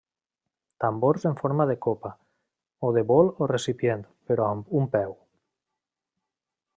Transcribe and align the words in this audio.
Tambors 0.83 1.25
en 1.29 1.35
forma 1.41 1.67
de 1.71 1.75
copa, 1.87 2.11
o 2.87 2.91
de 2.97 3.05
bol 3.13 3.29
o 3.43 3.49
recipient, 3.53 4.03
però 4.31 4.51
amb 4.55 4.75
un 4.81 4.89
peu. 4.97 5.17